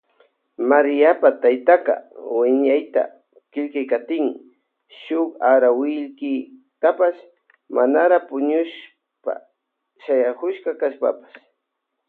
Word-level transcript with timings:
Maríapa 0.69 1.29
taytaka 1.41 1.93
wiñayta 2.39 3.01
killkakatin 3.51 4.25
shun 5.01 5.27
arawikillkata 5.51 7.07
manara 7.75 8.17
puñushpa 8.29 9.31
shayakushka 10.03 10.69
kashpapash. 10.81 11.35